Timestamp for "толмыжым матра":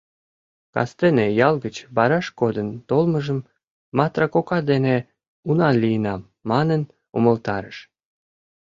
2.89-4.27